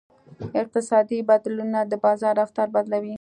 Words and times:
اقتصادي 0.61 1.17
بدلونونه 1.29 1.79
د 1.91 1.93
بازار 2.05 2.33
رفتار 2.41 2.67
بدلوي. 2.75 3.09